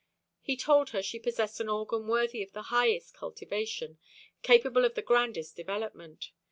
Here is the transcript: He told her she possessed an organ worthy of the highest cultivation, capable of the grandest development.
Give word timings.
He 0.41 0.57
told 0.57 0.89
her 0.89 1.03
she 1.03 1.19
possessed 1.19 1.59
an 1.59 1.69
organ 1.69 2.07
worthy 2.07 2.41
of 2.41 2.53
the 2.53 2.71
highest 2.73 3.13
cultivation, 3.13 3.99
capable 4.41 4.83
of 4.83 4.95
the 4.95 5.03
grandest 5.03 5.55
development. 5.55 6.31